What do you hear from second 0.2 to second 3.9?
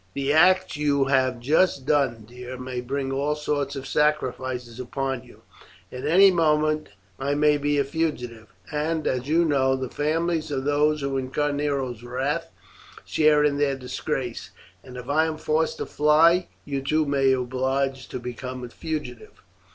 act you have just done, dear, may bring all sorts of